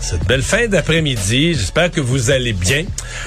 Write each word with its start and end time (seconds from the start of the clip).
Cette 0.00 0.24
belle 0.26 0.42
fin 0.42 0.68
d'après-midi, 0.68 1.54
j'espère 1.54 1.90
que 1.90 2.00
vous 2.00 2.30
allez 2.30 2.52
bien. 2.52 2.84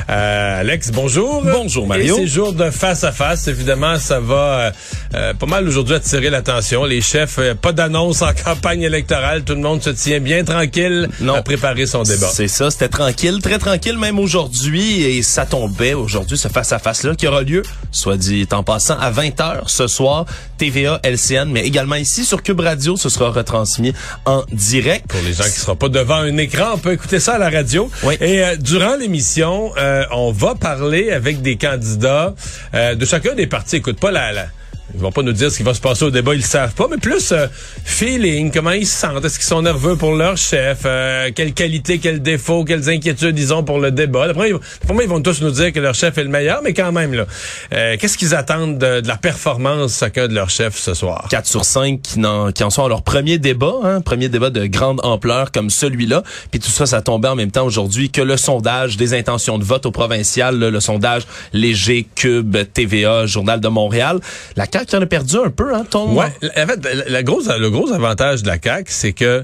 Euh, 0.10 0.60
Alex, 0.62 0.92
bonjour. 0.92 1.44
Bonjour 1.44 1.86
Mario. 1.88 2.16
Et 2.18 2.22
ces 2.22 2.28
jours 2.28 2.54
de 2.54 2.70
face 2.70 3.04
à 3.04 3.12
face, 3.12 3.48
évidemment, 3.48 3.98
ça 4.00 4.20
va 4.22 4.36
euh, 4.36 4.72
euh, 5.16 5.34
pas 5.34 5.46
mal 5.46 5.68
aujourd'hui 5.68 5.96
attirer 5.96 6.30
l'attention. 6.30 6.86
Les 6.86 7.02
chefs, 7.02 7.38
euh, 7.40 7.54
pas 7.54 7.74
d'annonce 7.74 8.22
en 8.22 8.32
campagne 8.46 8.84
électorale, 8.84 9.44
tout 9.44 9.56
le 9.56 9.60
monde 9.62 9.82
se 9.84 9.90
tient 9.90 10.20
bien 10.20 10.44
tranquille 10.46 11.10
Non. 11.20 11.34
à 11.36 11.42
préparer 11.42 11.86
son 11.86 12.04
débat. 12.04 12.30
C'est 12.32 12.48
ça, 12.48 12.72
c'était 12.72 12.88
tranquille, 12.88 13.40
très 13.42 13.58
tranquille 13.60 13.98
même 13.98 14.20
aujourd'hui 14.20 15.04
et 15.04 15.22
ça 15.22 15.46
tombait 15.46 15.94
aujourd'hui 15.96 16.38
ce 16.38 16.48
face 16.48 16.72
à 16.72 16.80
face 16.80 17.04
là 17.04 17.14
qui 17.16 17.28
aura 17.28 17.42
lieu, 17.42 17.64
soit 17.92 18.18
dit 18.18 18.48
en 18.52 18.64
passant 18.64 18.98
à 19.00 19.12
20h 19.12 19.64
ce 19.68 19.88
soir, 19.88 20.26
TVA, 20.58 21.02
LCN 21.04 21.50
mais 21.52 21.62
également 21.66 21.96
ici 21.96 22.24
sur 22.24 22.42
Cube 22.42 22.60
Radio, 22.62 22.96
ce 22.96 23.10
sera 23.10 23.32
retransmis 23.32 23.94
en 24.26 24.44
direct. 24.52 25.08
Pour 25.08 25.22
les 25.26 25.34
gens 25.34 25.44
qui 25.44 25.50
ne 25.50 25.56
seront 25.56 25.76
pas 25.76 25.90
devant 25.90 26.16
un 26.16 26.38
écran, 26.38 26.59
on 26.68 26.78
peut 26.78 26.94
écouter 26.94 27.20
ça 27.20 27.36
à 27.36 27.38
la 27.38 27.50
radio. 27.50 27.90
Oui. 28.04 28.16
Et 28.22 28.44
euh, 28.44 28.56
durant 28.56 28.96
l'émission, 28.96 29.72
euh, 29.78 30.04
on 30.12 30.32
va 30.32 30.56
parler 30.56 31.12
avec 31.12 31.42
des 31.42 31.58
candidats 31.58 32.34
euh, 32.74 32.96
de 32.96 33.06
chacun 33.06 33.34
des 33.36 33.48
partis. 33.48 33.78
Écoute 33.78 34.00
pas 34.00 34.12
la, 34.12 34.32
la 34.32 34.48
ils 34.94 35.00
vont 35.00 35.12
pas 35.12 35.22
nous 35.22 35.32
dire 35.34 35.52
ce 35.52 35.58
qui 35.58 35.64
va 35.64 35.74
se 35.74 35.82
passer 35.82 36.04
au 36.06 36.12
débat, 36.12 36.34
ils 36.34 36.38
le 36.38 36.44
savent 36.44 36.74
pas, 36.74 36.88
mais 36.90 36.98
plus 36.98 37.32
euh, 37.32 37.48
feeling, 37.86 38.52
comment 38.52 38.72
ils 38.72 38.88
se 38.88 38.98
sentent, 38.98 39.24
est-ce 39.26 39.38
qu'ils 39.40 39.48
sont 39.48 39.62
nerveux 39.62 39.96
pour 39.96 40.14
leur 40.16 40.38
chef, 40.38 40.80
euh, 40.86 41.30
quelles 41.36 41.54
qualités, 41.54 42.00
quels 42.00 42.22
défauts, 42.22 42.64
quelles 42.64 42.90
inquiétudes 42.90 43.38
ils 43.38 43.54
ont 43.54 43.64
pour 43.64 43.80
le 43.80 43.92
débat? 43.92 44.28
D'après 44.28 44.52
moi, 44.52 45.04
ils- 45.04 45.10
vont 45.10 45.22
tous 45.22 45.42
nous 45.42 45.52
dire 45.52 45.72
que 45.74 45.80
leur 45.80 45.96
chef 45.96 46.18
est 46.18 46.24
le 46.24 46.30
meilleur, 46.30 46.62
mais 46.64 46.74
quand 46.74 46.92
même, 46.92 47.14
là, 47.14 47.26
euh, 47.74 47.98
qu'est-ce 48.00 48.18
qu'ils 48.18 48.36
attendent 48.36 48.78
de, 48.78 49.02
la 49.08 49.18
performance 49.18 49.98
chacun 50.00 50.28
de 50.28 50.34
leur 50.36 50.50
chef 50.50 50.78
ce 50.78 50.94
soir? 50.94 51.28
4 51.30 51.48
sur 51.48 51.66
5 51.66 52.02
qui, 52.02 52.20
n'en- 52.20 52.52
qui 52.52 52.64
en 52.64 52.70
sont 52.70 52.86
à 52.86 52.90
leur 52.90 53.02
premier 53.02 53.38
débat, 53.40 53.74
hein, 53.84 54.02
premier 54.02 54.30
débat 54.30 54.50
de 54.52 54.66
grande 54.68 55.00
ampleur 55.04 55.52
comme 55.52 55.70
celui-là. 55.70 56.24
Puis 56.52 56.60
tout 56.60 56.70
ça, 56.70 56.86
ça 56.86 57.02
tombait 57.02 57.28
en 57.30 57.36
même 57.36 57.52
temps 57.52 57.66
aujourd'hui 57.66 58.10
que 58.12 58.22
le 58.22 58.38
sondage 58.38 58.98
des 58.98 59.14
intentions 59.14 59.58
de 59.58 59.64
vote 59.64 59.86
au 59.86 59.92
provincial, 59.92 60.58
le 60.60 60.80
sondage 60.80 61.24
Léger, 61.54 62.08
Cube, 62.16 62.56
TVA, 62.74 63.26
Journal 63.26 63.60
de 63.60 63.68
Montréal. 63.68 64.20
La 64.56 64.68
CAQ 64.86 64.96
en 64.98 65.02
a 65.02 65.06
perdu 65.06 65.36
un 65.38 65.50
peu, 65.50 65.74
hein, 65.74 65.86
ton... 65.90 66.14
Ouais, 66.16 66.32
en 66.44 66.68
fait, 66.68 66.84
la- 66.84 67.10
la 67.10 67.24
grosse, 67.24 67.48
le 67.48 67.70
gros 67.70 67.92
avantage 67.92 68.44
de 68.44 68.48
la 68.48 68.58
CAQ, 68.62 68.92
c'est 68.92 69.14
que 69.14 69.44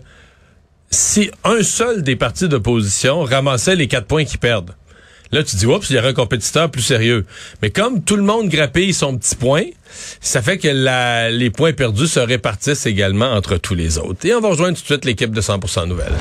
si 0.91 1.31
un 1.43 1.61
seul 1.63 2.03
des 2.03 2.15
partis 2.15 2.47
d'opposition 2.47 3.23
ramassait 3.23 3.75
les 3.75 3.87
quatre 3.87 4.05
points 4.07 4.23
qu'ils 4.25 4.39
perdent, 4.39 4.75
là, 5.31 5.43
tu 5.43 5.55
dis, 5.57 5.65
oups, 5.65 5.89
il 5.89 5.95
y 5.95 5.99
aurait 5.99 6.09
un 6.09 6.13
compétiteur 6.13 6.69
plus 6.69 6.81
sérieux. 6.83 7.25
Mais 7.61 7.69
comme 7.69 8.01
tout 8.03 8.15
le 8.15 8.23
monde 8.23 8.47
grappille 8.47 8.93
son 8.93 9.17
petit 9.17 9.35
point, 9.35 9.63
ça 10.21 10.41
fait 10.41 10.57
que 10.57 10.67
la- 10.69 11.29
les 11.31 11.49
points 11.49 11.73
perdus 11.73 12.07
se 12.07 12.19
répartissent 12.19 12.85
également 12.85 13.31
entre 13.31 13.57
tous 13.57 13.75
les 13.75 13.97
autres. 13.97 14.25
Et 14.25 14.33
on 14.33 14.39
va 14.41 14.49
rejoindre 14.49 14.75
tout 14.77 14.83
de 14.83 14.87
suite 14.87 15.05
l'équipe 15.05 15.31
de 15.31 15.41
100% 15.41 15.87
Nouvelles. 15.87 16.13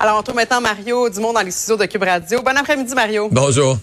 Alors, 0.00 0.18
on 0.18 0.22
trouve 0.22 0.36
maintenant 0.36 0.60
Mario 0.60 1.08
Dumont 1.08 1.32
dans 1.32 1.40
les 1.42 1.50
studios 1.52 1.76
de 1.76 1.84
Cube 1.86 2.02
Radio. 2.02 2.42
Bon 2.42 2.56
après-midi, 2.56 2.94
Mario. 2.94 3.28
Bonjour. 3.30 3.78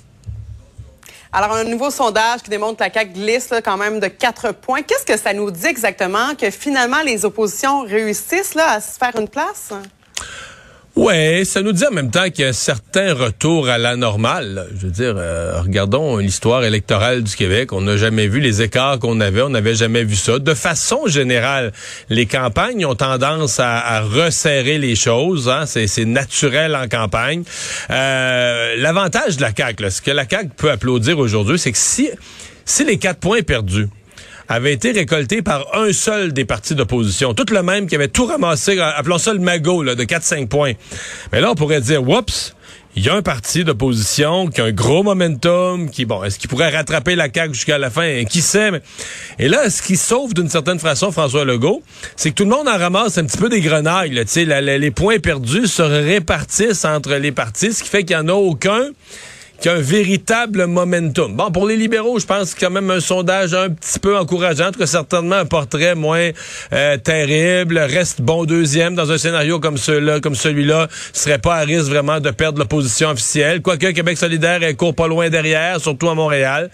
Alors, 1.33 1.53
un 1.53 1.63
nouveau 1.63 1.89
sondage 1.89 2.41
qui 2.41 2.49
démontre 2.49 2.83
la 2.83 2.91
CAQ 2.91 3.13
glisse 3.13 3.53
quand 3.63 3.77
même 3.77 4.01
de 4.01 4.07
quatre 4.07 4.51
points. 4.51 4.81
Qu'est-ce 4.81 5.05
que 5.05 5.17
ça 5.17 5.31
nous 5.31 5.49
dit 5.49 5.65
exactement 5.65 6.35
que 6.35 6.49
finalement 6.51 7.01
les 7.05 7.23
oppositions 7.23 7.83
réussissent 7.83 8.57
à 8.57 8.81
se 8.81 8.97
faire 8.97 9.15
une 9.15 9.29
place? 9.29 9.71
Ouais, 10.97 11.43
ça 11.45 11.61
nous 11.61 11.71
dit 11.71 11.85
en 11.85 11.91
même 11.91 12.11
temps 12.11 12.29
qu'il 12.29 12.43
y 12.43 12.45
a 12.45 12.49
un 12.49 12.53
certain 12.53 13.13
retour 13.13 13.69
à 13.69 13.77
la 13.77 13.95
normale. 13.95 14.67
Je 14.75 14.87
veux 14.87 14.91
dire, 14.91 15.13
euh, 15.15 15.61
regardons 15.61 16.17
l'histoire 16.17 16.65
électorale 16.65 17.23
du 17.23 17.33
Québec. 17.33 17.71
On 17.71 17.79
n'a 17.79 17.95
jamais 17.95 18.27
vu 18.27 18.41
les 18.41 18.61
écarts 18.61 18.99
qu'on 18.99 19.21
avait. 19.21 19.41
On 19.41 19.49
n'avait 19.49 19.73
jamais 19.73 20.03
vu 20.03 20.17
ça. 20.17 20.37
De 20.37 20.53
façon 20.53 21.07
générale, 21.07 21.71
les 22.09 22.25
campagnes 22.25 22.85
ont 22.85 22.95
tendance 22.95 23.59
à, 23.59 24.01
resserrer 24.01 24.79
les 24.79 24.95
choses. 24.95 25.47
Hein. 25.47 25.65
C'est, 25.65 25.87
c'est 25.87 26.03
naturel 26.03 26.75
en 26.75 26.89
campagne. 26.89 27.43
Euh, 27.89 28.75
l'avantage 28.77 29.37
de 29.37 29.41
la 29.43 29.51
CAQ, 29.55 29.83
là, 29.83 29.91
ce 29.91 30.01
que 30.01 30.11
la 30.11 30.27
CAQ 30.29 30.49
peut 30.57 30.71
applaudir 30.71 31.19
aujourd'hui, 31.19 31.57
c'est 31.57 31.71
que 31.71 31.77
si, 31.77 32.09
si 32.65 32.83
les 32.83 32.97
quatre 32.97 33.19
points 33.19 33.43
perdus, 33.43 33.87
avait 34.51 34.73
été 34.73 34.91
récolté 34.91 35.41
par 35.41 35.65
un 35.75 35.93
seul 35.93 36.33
des 36.33 36.45
partis 36.45 36.75
d'opposition. 36.75 37.33
Tout 37.33 37.45
le 37.53 37.63
même 37.63 37.87
qui 37.87 37.95
avait 37.95 38.09
tout 38.09 38.25
ramassé, 38.25 38.77
euh, 38.77 38.91
appelons 38.95 39.17
ça 39.17 39.33
le 39.33 39.39
magot, 39.39 39.81
là, 39.83 39.95
de 39.95 40.03
4-5 40.03 40.47
points. 40.47 40.73
Mais 41.31 41.39
là, 41.41 41.51
on 41.51 41.55
pourrait 41.55 41.79
dire, 41.81 42.03
whoops, 42.07 42.53
il 42.97 43.05
y 43.05 43.09
a 43.09 43.15
un 43.15 43.21
parti 43.21 43.63
d'opposition 43.63 44.47
qui 44.47 44.59
a 44.59 44.65
un 44.65 44.71
gros 44.73 45.03
momentum, 45.03 45.89
qui, 45.89 46.03
bon, 46.03 46.21
est-ce 46.25 46.37
qu'il 46.37 46.49
pourrait 46.49 46.69
rattraper 46.69 47.15
la 47.15 47.29
CAQ 47.33 47.53
jusqu'à 47.53 47.77
la 47.77 47.89
fin? 47.89 48.25
Qui 48.25 48.41
sait? 48.41 48.71
Et 49.39 49.47
là, 49.47 49.69
ce 49.69 49.81
qui 49.81 49.95
sauve 49.95 50.33
d'une 50.33 50.49
certaine 50.49 50.79
façon 50.79 51.13
François 51.13 51.45
Legault, 51.45 51.81
c'est 52.17 52.31
que 52.31 52.35
tout 52.35 52.43
le 52.43 52.49
monde 52.49 52.67
en 52.67 52.77
ramasse 52.77 53.17
un 53.17 53.23
petit 53.23 53.37
peu 53.37 53.47
des 53.47 53.61
grenailles. 53.61 54.11
Là, 54.11 54.23
la- 54.59 54.77
les 54.77 54.91
points 54.91 55.19
perdus 55.19 55.67
se 55.67 55.81
répartissent 55.81 56.83
entre 56.83 57.13
les 57.15 57.31
partis, 57.31 57.71
ce 57.71 57.81
qui 57.83 57.89
fait 57.89 58.03
qu'il 58.03 58.17
n'y 58.17 58.23
en 58.23 58.27
a 58.27 58.33
aucun 58.33 58.83
qui 59.61 59.69
a 59.69 59.73
un 59.73 59.81
véritable 59.81 60.65
momentum. 60.65 61.35
Bon, 61.35 61.51
pour 61.51 61.67
les 61.67 61.77
libéraux, 61.77 62.19
je 62.19 62.25
pense 62.25 62.55
quand 62.55 62.71
même 62.71 62.89
un 62.89 62.99
sondage 62.99 63.53
un 63.53 63.69
petit 63.69 63.99
peu 63.99 64.17
encourageant, 64.17 64.69
en 64.69 64.71
tout 64.71 64.79
cas 64.79 64.87
certainement 64.87 65.35
un 65.35 65.45
portrait 65.45 65.93
moins 65.93 66.31
euh, 66.73 66.97
terrible, 66.97 67.77
reste 67.77 68.21
bon 68.21 68.45
deuxième 68.45 68.95
dans 68.95 69.11
un 69.11 69.19
scénario 69.19 69.59
comme 69.59 69.77
celui-là, 69.77 70.19
comme 70.19 70.33
celui-là, 70.33 70.87
serait 71.13 71.37
pas 71.37 71.57
à 71.57 71.61
risque 71.61 71.89
vraiment 71.89 72.19
de 72.19 72.31
perdre 72.31 72.57
l'opposition 72.57 73.09
officielle. 73.09 73.61
Quoique 73.61 73.85
Québec 73.91 74.17
solidaire 74.17 74.63
est 74.63 74.73
court 74.73 74.95
pas 74.95 75.07
loin 75.07 75.29
derrière, 75.29 75.79
surtout 75.79 76.09
à 76.09 76.15
Montréal. 76.15 76.71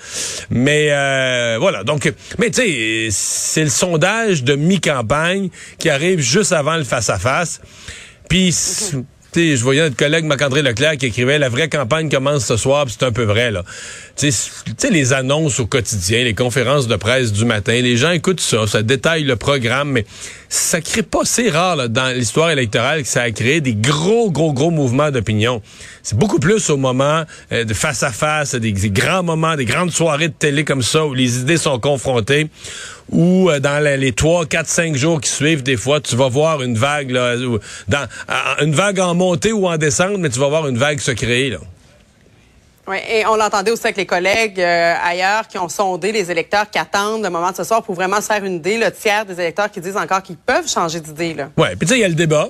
Mais 0.50 0.88
euh, 0.92 1.58
voilà, 1.60 1.84
donc, 1.84 2.12
mais 2.40 2.50
tu 2.52 2.62
sais, 2.62 3.08
c'est 3.12 3.64
le 3.64 3.70
sondage 3.70 4.46
de 4.46 4.56
mi-campagne 4.56 5.50
qui 5.78 5.90
arrive 5.90 6.20
juste 6.20 6.54
avant 6.54 6.78
le 6.78 6.86
face-à-face. 6.86 7.60
Puis, 8.30 8.56
tu 8.90 8.98
je 9.38 9.64
voyais 9.64 9.82
notre 9.82 9.96
collègue 9.96 10.26
Marc-André 10.26 10.64
Leclerc 10.64 10.98
qui 10.98 11.06
écrivait 11.08 11.38
La 11.38 11.50
vraie 11.50 11.70
campagne 11.70 12.10
commence 12.10 12.46
ce 12.46 12.58
soir, 12.58 12.88
c'est 12.90 13.04
un 13.04 13.12
peu 13.12 13.24
vrai, 13.24 13.52
là. 13.52 13.64
Tu 14.16 14.32
sais, 14.32 14.90
les 14.90 15.14
annonces 15.14 15.60
au 15.60 15.68
quotidien, 15.68 16.24
les 16.24 16.34
conférences 16.34 16.88
de 16.88 16.96
presse 16.96 17.32
du 17.32 17.46
matin, 17.46 17.74
les 17.74 17.98
gens 17.98 18.12
écoutent 18.12 18.40
ça, 18.40 18.66
ça 18.66 18.82
détaille 18.82 19.24
le 19.24 19.36
programme, 19.36 19.92
mais 19.92 20.06
ça 20.50 20.82
crée 20.82 21.04
pas, 21.04 21.20
c'est 21.24 21.50
rare, 21.50 21.88
dans 21.90 22.16
l'histoire 22.16 22.50
électorale 22.50 23.04
que 23.04 23.08
ça 23.08 23.22
a 23.22 23.32
créé 23.32 23.62
des 23.62 23.76
gros, 23.76 24.32
gros, 24.32 24.54
gros 24.54 24.72
mouvements 24.72 25.12
d'opinion. 25.12 25.62
C'est 26.02 26.18
beaucoup 26.18 26.40
plus 26.40 26.70
au 26.72 26.78
moment 26.78 27.24
euh, 27.52 27.64
de 27.64 27.74
face 27.74 28.02
à 28.02 28.12
face, 28.12 28.56
des, 28.56 28.72
des 28.72 28.90
grands 28.90 29.24
moments, 29.24 29.56
des 29.56 29.66
grandes 29.66 29.92
soirées 29.92 30.30
de 30.30 30.34
télé 30.34 30.64
comme 30.64 30.82
ça, 30.82 31.06
où 31.06 31.14
les 31.14 31.40
idées 31.40 31.58
sont 31.58 31.80
confrontées 31.80 32.50
ou 33.10 33.50
euh, 33.50 33.60
dans 33.60 33.84
les 33.84 34.12
trois, 34.12 34.46
quatre, 34.46 34.68
cinq 34.68 34.96
jours 34.96 35.22
qui 35.22 35.30
suivent, 35.30 35.64
des 35.64 35.78
fois, 35.78 36.00
tu 36.02 36.16
vas 36.16 36.30
voir 36.30 36.62
une 36.62 36.78
vague, 36.78 37.12
là, 37.12 37.36
dans, 37.88 38.08
une 38.62 38.74
vague 38.74 39.00
en 39.00 39.16
montée 39.16 39.52
ou 39.52 39.68
en 39.68 39.78
descente, 39.78 40.18
mais 40.18 40.30
tu 40.30 40.40
vas 40.40 40.50
voir 40.50 40.68
une 40.68 40.78
vague 40.78 41.00
se 41.00 41.12
créer. 41.12 41.50
Là. 41.50 41.58
Oui, 42.88 42.98
et 43.10 43.26
on 43.26 43.36
l'entendait 43.36 43.72
aussi 43.72 43.86
avec 43.86 43.98
les 43.98 44.06
collègues 44.06 44.62
euh, 44.62 44.94
ailleurs 45.04 45.48
qui 45.48 45.58
ont 45.58 45.68
sondé 45.68 46.14
les 46.14 46.32
électeurs 46.32 46.70
qui 46.70 46.80
attendent 46.80 47.22
le 47.22 47.30
moment 47.30 47.52
de 47.52 47.56
ce 47.58 47.66
soir 47.66 47.84
pour 47.84 47.96
vraiment 47.96 48.22
se 48.22 48.28
faire 48.28 48.44
une 48.46 48.56
idée. 48.56 48.78
Le 48.78 48.92
tiers 48.92 49.26
des 49.26 49.34
électeurs 49.34 49.70
qui 49.70 49.82
disent 49.82 49.98
encore 49.98 50.24
qu'ils 50.24 50.38
peuvent 50.38 50.70
changer 50.70 51.02
d'idée. 51.02 51.36
Ouais, 51.58 51.76
puis 51.76 51.80
tu 51.80 51.88
sais, 51.88 51.98
il 51.98 52.02
y 52.02 52.06
a 52.06 52.08
le 52.08 52.14
débat. 52.14 52.48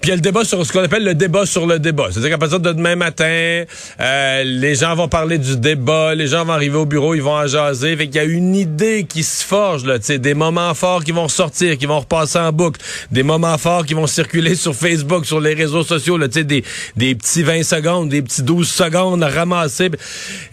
Puis 0.00 0.08
il 0.08 0.10
y 0.10 0.12
a 0.12 0.16
le 0.16 0.22
débat 0.22 0.44
sur 0.44 0.64
ce 0.64 0.72
qu'on 0.72 0.84
appelle 0.84 1.02
le 1.02 1.14
débat 1.14 1.44
sur 1.44 1.66
le 1.66 1.80
débat. 1.80 2.08
C'est-à-dire 2.10 2.30
qu'à 2.30 2.38
partir 2.38 2.60
de 2.60 2.72
demain 2.72 2.94
matin, 2.94 3.64
euh, 4.00 4.44
les 4.44 4.76
gens 4.76 4.94
vont 4.94 5.08
parler 5.08 5.38
du 5.38 5.56
débat, 5.56 6.14
les 6.14 6.28
gens 6.28 6.44
vont 6.44 6.52
arriver 6.52 6.76
au 6.76 6.86
bureau, 6.86 7.16
ils 7.16 7.22
vont 7.22 7.34
en 7.34 7.48
jaser. 7.48 7.96
Fait 7.96 8.06
qu'il 8.06 8.14
y 8.14 8.18
a 8.20 8.24
une 8.24 8.54
idée 8.54 9.06
qui 9.08 9.24
se 9.24 9.44
forge, 9.44 9.84
là, 9.84 9.98
tu 9.98 10.06
sais, 10.06 10.18
des 10.18 10.34
moments 10.34 10.72
forts 10.74 11.02
qui 11.02 11.10
vont 11.10 11.24
ressortir, 11.24 11.76
qui 11.76 11.86
vont 11.86 11.98
repasser 11.98 12.38
en 12.38 12.52
boucle, 12.52 12.80
des 13.10 13.24
moments 13.24 13.58
forts 13.58 13.84
qui 13.84 13.94
vont 13.94 14.06
circuler 14.06 14.54
sur 14.54 14.74
Facebook, 14.74 15.26
sur 15.26 15.40
les 15.40 15.54
réseaux 15.54 15.82
sociaux, 15.82 16.16
là, 16.16 16.28
tu 16.28 16.34
sais, 16.34 16.44
des, 16.44 16.62
des 16.96 17.16
petits 17.16 17.42
20 17.42 17.64
secondes, 17.64 18.08
des 18.08 18.22
petits 18.22 18.44
12 18.44 18.68
secondes 18.68 19.22
à 19.24 19.28
ramasser. 19.28 19.90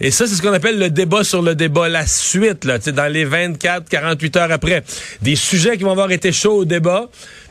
Et 0.00 0.10
ça, 0.10 0.26
c'est 0.26 0.34
ce 0.34 0.42
qu'on 0.42 0.52
appelle 0.52 0.78
le 0.78 0.90
débat 0.90 1.22
sur 1.22 1.42
le 1.42 1.54
débat, 1.54 1.88
la 1.88 2.06
suite, 2.06 2.64
là, 2.64 2.78
tu 2.78 2.86
sais, 2.86 2.92
dans 2.92 3.12
les 3.12 3.24
24, 3.24 3.88
48 3.88 4.36
heures 4.38 4.52
après. 4.52 4.82
Des 5.22 5.36
sujets 5.36 5.76
qui 5.76 5.84
vont 5.84 5.92
avoir 5.92 6.10
été 6.10 6.32
chauds 6.32 6.58
au 6.58 6.64
débat, 6.64 7.08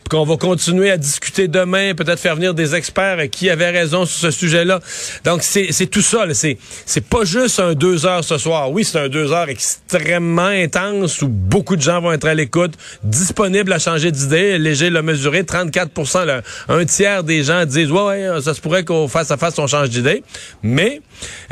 qu'on 0.09 0.23
va 0.23 0.37
continuer 0.37 0.91
à 0.91 0.97
discuter 0.97 1.47
demain, 1.47 1.93
peut-être 1.95 2.19
faire 2.19 2.35
venir 2.35 2.53
des 2.53 2.75
experts 2.75 3.29
qui 3.29 3.49
avaient 3.49 3.71
raison 3.71 4.05
sur 4.05 4.19
ce 4.19 4.31
sujet-là. 4.31 4.79
Donc, 5.23 5.43
c'est 5.43 5.87
tout 5.87 6.01
ça. 6.01 6.25
C'est 6.33 7.07
pas 7.07 7.23
juste 7.23 7.59
un 7.59 7.73
deux 7.73 8.05
heures 8.05 8.23
ce 8.23 8.37
soir. 8.37 8.71
Oui, 8.71 8.83
c'est 8.83 8.99
un 8.99 9.09
deux 9.09 9.31
heures 9.31 9.49
extrêmement 9.49 10.43
intense 10.45 11.21
où 11.21 11.27
beaucoup 11.27 11.75
de 11.75 11.81
gens 11.81 12.01
vont 12.01 12.11
être 12.11 12.27
à 12.27 12.33
l'écoute, 12.33 12.73
disponibles 13.03 13.73
à 13.73 13.79
changer 13.79 14.11
d'idée. 14.11 14.57
Léger 14.57 14.89
l'a 14.89 15.01
mesuré, 15.01 15.43
34% 15.43 16.15
un 16.67 16.85
tiers 16.85 17.23
des 17.23 17.43
gens 17.43 17.65
disent, 17.65 17.91
ouais, 17.91 18.29
ouais, 18.29 18.41
ça 18.41 18.53
se 18.53 18.61
pourrait 18.61 18.83
qu'au 18.83 19.07
face 19.07 19.31
à 19.31 19.37
face, 19.37 19.57
on 19.59 19.67
change 19.67 19.89
d'idée. 19.89 20.23
Mais 20.63 21.01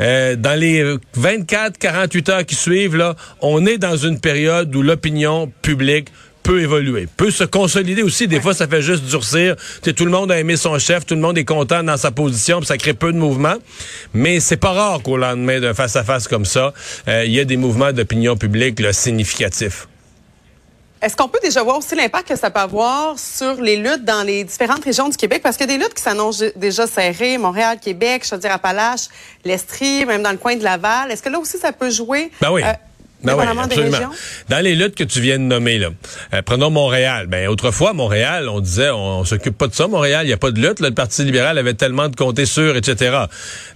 euh, 0.00 0.36
dans 0.36 0.58
les 0.58 0.96
24, 1.14 1.78
48 1.78 2.28
heures 2.28 2.46
qui 2.46 2.54
suivent, 2.54 2.96
là, 2.96 3.16
on 3.40 3.66
est 3.66 3.78
dans 3.78 3.96
une 3.96 4.20
période 4.20 4.74
où 4.74 4.82
l'opinion 4.82 5.50
publique 5.62 6.08
peut 6.44 6.60
évoluer, 6.60 7.08
peut 7.16 7.32
se 7.32 7.42
consolider 7.42 8.02
aussi. 8.02 8.28
Des 8.28 8.40
fois, 8.40 8.54
ça 8.54 8.68
fait 8.68 8.82
juste 8.82 9.04
durcir. 9.04 9.56
tout 9.82 10.04
le 10.04 10.10
monde 10.10 10.30
a 10.30 10.38
aimé 10.38 10.56
son 10.56 10.78
chef, 10.78 11.04
tout 11.04 11.16
le 11.16 11.20
monde 11.20 11.36
est 11.36 11.44
content 11.44 11.82
dans 11.82 11.96
sa 11.96 12.12
position, 12.12 12.58
puis 12.58 12.66
ça 12.66 12.76
crée 12.78 12.94
peu 12.94 13.12
de 13.12 13.18
mouvements. 13.18 13.56
Mais 14.12 14.38
c'est 14.38 14.58
pas 14.58 14.72
rare 14.72 15.02
qu'au 15.02 15.16
lendemain 15.16 15.58
d'un 15.58 15.74
face-à-face 15.74 16.28
comme 16.28 16.44
ça, 16.44 16.72
euh, 17.08 17.24
il 17.24 17.32
y 17.32 17.40
ait 17.40 17.44
des 17.44 17.56
mouvements 17.56 17.92
d'opinion 17.92 18.36
publique 18.36 18.80
significatifs. 18.92 19.88
Est-ce 21.00 21.16
qu'on 21.16 21.28
peut 21.28 21.40
déjà 21.42 21.62
voir 21.62 21.78
aussi 21.78 21.94
l'impact 21.94 22.28
que 22.28 22.36
ça 22.36 22.50
peut 22.50 22.60
avoir 22.60 23.18
sur 23.18 23.60
les 23.60 23.76
luttes 23.76 24.04
dans 24.04 24.22
les 24.22 24.44
différentes 24.44 24.84
régions 24.84 25.08
du 25.08 25.16
Québec? 25.16 25.40
Parce 25.42 25.56
qu'il 25.56 25.68
y 25.68 25.74
a 25.74 25.76
des 25.76 25.82
luttes 25.82 25.92
qui 25.92 26.02
s'annoncent 26.02 26.44
déjà 26.56 26.86
serrées, 26.86 27.36
Montréal, 27.36 27.78
Québec, 27.78 28.24
Chaudière-Appalaches, 28.24 29.08
l'Estrie, 29.44 30.06
même 30.06 30.22
dans 30.22 30.30
le 30.30 30.38
coin 30.38 30.56
de 30.56 30.64
Laval. 30.64 31.10
Est-ce 31.10 31.22
que 31.22 31.28
là 31.28 31.38
aussi, 31.38 31.58
ça 31.58 31.72
peut 31.72 31.90
jouer? 31.90 32.30
Ben 32.40 32.50
oui. 32.50 32.62
Euh, 32.62 32.72
ben 33.24 33.34
oui, 33.36 33.44
absolument. 33.58 33.98
Dans 34.48 34.60
les 34.60 34.74
luttes 34.74 34.94
que 34.94 35.04
tu 35.04 35.20
viens 35.20 35.38
de 35.38 35.44
nommer, 35.44 35.78
là, 35.78 35.88
euh, 36.34 36.42
prenons 36.42 36.70
Montréal. 36.70 37.26
Ben 37.26 37.48
autrefois, 37.48 37.92
Montréal, 37.92 38.48
on 38.48 38.60
disait, 38.60 38.90
on, 38.90 39.24
s'occupe 39.24 39.56
pas 39.56 39.66
de 39.66 39.74
ça. 39.74 39.86
Montréal, 39.86 40.24
il 40.24 40.28
n'y 40.28 40.34
a 40.34 40.38
pas 40.38 40.50
de 40.50 40.60
lutte. 40.60 40.80
le 40.80 40.90
Parti 40.90 41.24
libéral 41.24 41.58
avait 41.58 41.74
tellement 41.74 42.08
de 42.08 42.16
comtés 42.16 42.46
sûrs, 42.46 42.76
etc. 42.76 43.16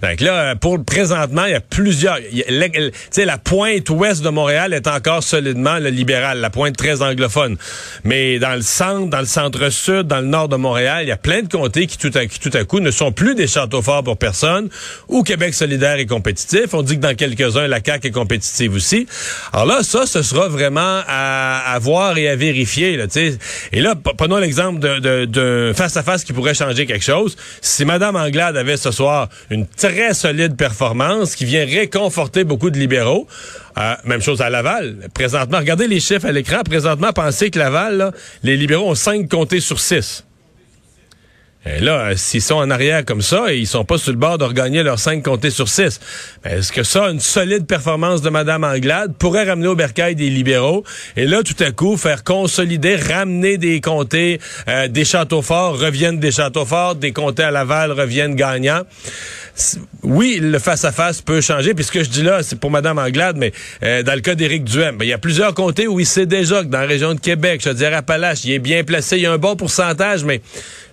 Donc 0.01 0.21
là, 0.21 0.55
pour 0.55 0.83
présentement, 0.83 1.45
il 1.45 1.51
y 1.51 1.55
a 1.55 1.61
plusieurs. 1.61 2.17
Tu 2.17 2.91
sais, 3.11 3.25
la 3.25 3.37
pointe 3.37 3.89
ouest 3.89 4.23
de 4.23 4.29
Montréal 4.29 4.73
est 4.73 4.87
encore 4.87 5.23
solidement 5.23 5.79
le 5.79 5.89
libéral, 5.89 6.39
la 6.39 6.49
pointe 6.49 6.77
très 6.77 7.01
anglophone. 7.01 7.57
Mais 8.03 8.39
dans 8.39 8.55
le 8.55 8.61
centre, 8.61 9.09
dans 9.09 9.19
le 9.19 9.25
centre-sud, 9.25 10.03
dans 10.03 10.19
le 10.19 10.27
nord 10.27 10.49
de 10.49 10.55
Montréal, 10.55 11.03
il 11.03 11.09
y 11.09 11.11
a 11.11 11.17
plein 11.17 11.41
de 11.41 11.47
comtés 11.47 11.87
qui 11.87 11.97
tout 11.97 12.11
à, 12.15 12.25
qui, 12.25 12.39
tout 12.39 12.55
à 12.55 12.63
coup 12.63 12.79
ne 12.79 12.91
sont 12.91 13.11
plus 13.11 13.35
des 13.35 13.47
châteaux 13.47 13.81
forts 13.81 14.03
pour 14.03 14.17
personne. 14.17 14.69
Ou 15.07 15.23
Québec 15.23 15.53
solidaire 15.53 15.95
est 15.95 16.05
compétitif. 16.05 16.73
On 16.73 16.81
dit 16.81 16.95
que 16.95 17.01
dans 17.01 17.15
quelques-uns, 17.15 17.67
la 17.67 17.79
CAQ 17.83 18.07
est 18.07 18.11
compétitive 18.11 18.73
aussi. 18.73 19.07
Alors 19.53 19.65
là, 19.65 19.83
ça, 19.83 20.05
ce 20.05 20.21
sera 20.21 20.47
vraiment 20.47 21.01
à, 21.07 21.77
voir 21.81 22.17
et 22.17 22.27
à 22.27 22.35
vérifier. 22.35 22.97
Là, 22.97 23.05
et 23.71 23.81
là, 23.81 23.95
prenons 23.95 24.37
l'exemple 24.37 24.79
d'un 24.79 25.73
face-à-face 25.73 26.23
qui 26.23 26.33
pourrait 26.33 26.53
changer 26.53 26.85
quelque 26.85 27.03
chose. 27.03 27.35
Si 27.61 27.85
Mme 27.85 28.15
Anglade 28.15 28.57
avait 28.57 28.77
ce 28.77 28.91
soir 28.91 29.29
une 29.49 29.65
très 29.67 30.13
solide 30.13 30.55
performance 30.55 31.35
qui 31.35 31.45
vient 31.45 31.65
réconforter 31.65 32.43
beaucoup 32.43 32.69
de 32.69 32.77
libéraux, 32.77 33.27
euh, 33.77 33.95
même 34.05 34.21
chose 34.21 34.41
à 34.41 34.49
Laval. 34.49 34.97
Présentement, 35.13 35.59
regardez 35.59 35.87
les 35.87 35.99
chiffres 35.99 36.25
à 36.25 36.31
l'écran. 36.31 36.63
Présentement, 36.63 37.13
pensez 37.13 37.49
que 37.49 37.59
Laval, 37.59 38.11
les 38.43 38.57
libéraux 38.57 38.89
ont 38.89 38.95
cinq 38.95 39.29
comptés 39.29 39.61
sur 39.61 39.79
six. 39.79 40.25
Et 41.65 41.81
là, 41.81 42.11
euh, 42.11 42.13
s'ils 42.15 42.41
sont 42.41 42.55
en 42.55 42.69
arrière 42.69 43.03
comme 43.03 43.21
ça 43.21 43.53
et 43.53 43.57
ils 43.57 43.67
sont 43.67 43.83
pas 43.83 43.97
sur 43.97 44.11
le 44.11 44.17
bord 44.17 44.37
de 44.37 44.45
regagner 44.45 44.81
leurs 44.81 44.97
cinq 44.97 45.23
comtés 45.23 45.49
sur 45.49 45.67
six, 45.67 45.99
est-ce 46.45 46.71
que 46.71 46.83
ça, 46.83 47.09
une 47.09 47.19
solide 47.19 47.65
performance 47.65 48.21
de 48.21 48.29
Mme 48.29 48.63
Anglade 48.63 49.13
pourrait 49.17 49.43
ramener 49.43 49.67
au 49.67 49.75
bercail 49.75 50.15
des 50.15 50.29
libéraux 50.29 50.85
et 51.17 51.25
là, 51.25 51.43
tout 51.43 51.61
à 51.61 51.71
coup, 51.71 51.97
faire 51.97 52.23
consolider, 52.23 52.95
ramener 52.95 53.57
des 53.57 53.81
comtés, 53.81 54.39
euh, 54.69 54.87
des 54.87 55.03
châteaux 55.03 55.41
forts 55.41 55.77
reviennent 55.77 56.19
des 56.19 56.31
châteaux 56.31 56.65
forts, 56.65 56.95
des 56.95 57.11
comtés 57.11 57.43
à 57.43 57.51
Laval 57.51 57.91
reviennent 57.91 58.35
gagnants 58.35 58.83
oui, 60.03 60.39
le 60.41 60.59
face-à-face 60.59 61.21
peut 61.21 61.41
changer. 61.41 61.73
Puis 61.73 61.83
ce 61.83 61.91
que 61.91 62.03
je 62.03 62.09
dis 62.09 62.23
là, 62.23 62.43
c'est 62.43 62.57
pour 62.57 62.71
Mme 62.71 62.97
Anglade, 62.97 63.37
mais 63.37 63.51
euh, 63.83 64.03
dans 64.03 64.13
le 64.13 64.21
cas 64.21 64.35
d'Éric 64.35 64.63
Duhem, 64.63 64.97
ben, 64.97 65.05
il 65.05 65.09
y 65.09 65.13
a 65.13 65.17
plusieurs 65.17 65.53
comtés 65.53 65.87
où 65.87 65.99
il 65.99 66.05
sait 66.05 66.25
déjà 66.25 66.63
que 66.63 66.69
dans 66.69 66.79
la 66.79 66.87
région 66.87 67.13
de 67.13 67.19
Québec, 67.19 67.61
je 67.63 67.69
dirais 67.69 67.95
Appalaches, 67.95 68.45
il 68.45 68.51
est 68.51 68.59
bien 68.59 68.83
placé, 68.83 69.17
il 69.17 69.23
y 69.23 69.25
a 69.25 69.31
un 69.31 69.37
bon 69.37 69.55
pourcentage, 69.55 70.23
mais 70.23 70.41